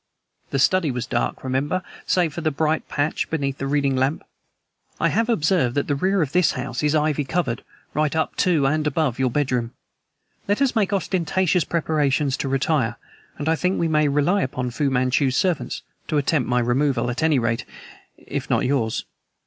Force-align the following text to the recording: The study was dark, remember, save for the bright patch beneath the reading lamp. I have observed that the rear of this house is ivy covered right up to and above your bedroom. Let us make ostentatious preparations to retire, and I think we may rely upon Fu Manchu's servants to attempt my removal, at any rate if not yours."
The 0.49 0.57
study 0.57 0.89
was 0.89 1.05
dark, 1.05 1.43
remember, 1.43 1.83
save 2.07 2.33
for 2.33 2.41
the 2.41 2.49
bright 2.49 2.89
patch 2.89 3.29
beneath 3.29 3.59
the 3.59 3.67
reading 3.67 3.95
lamp. 3.95 4.23
I 4.99 5.09
have 5.09 5.29
observed 5.29 5.75
that 5.75 5.85
the 5.85 5.93
rear 5.93 6.23
of 6.23 6.31
this 6.31 6.53
house 6.53 6.81
is 6.81 6.95
ivy 6.95 7.23
covered 7.23 7.63
right 7.93 8.15
up 8.15 8.35
to 8.37 8.65
and 8.65 8.87
above 8.87 9.19
your 9.19 9.29
bedroom. 9.29 9.73
Let 10.47 10.59
us 10.59 10.75
make 10.75 10.91
ostentatious 10.91 11.63
preparations 11.65 12.35
to 12.37 12.49
retire, 12.49 12.95
and 13.37 13.47
I 13.47 13.55
think 13.55 13.79
we 13.79 13.87
may 13.87 14.07
rely 14.07 14.41
upon 14.41 14.71
Fu 14.71 14.89
Manchu's 14.89 15.37
servants 15.37 15.83
to 16.07 16.17
attempt 16.17 16.49
my 16.49 16.61
removal, 16.61 17.11
at 17.11 17.21
any 17.21 17.37
rate 17.37 17.63
if 18.17 18.49
not 18.49 18.65
yours." 18.65 19.05